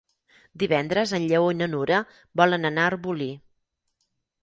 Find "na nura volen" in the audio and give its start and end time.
1.61-2.73